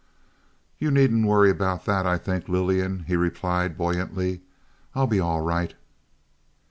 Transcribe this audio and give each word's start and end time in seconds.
"You 0.79 0.89
needn't 0.89 1.27
worry 1.27 1.51
about 1.51 1.85
that, 1.85 2.07
I 2.07 2.17
think, 2.17 2.49
Lillian," 2.49 3.03
he 3.05 3.15
replied, 3.15 3.77
buoyantly. 3.77 4.41
"I'll 4.95 5.05
be 5.05 5.19
all 5.19 5.41
right." 5.41 5.75